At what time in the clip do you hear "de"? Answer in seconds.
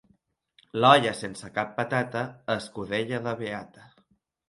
3.31-3.39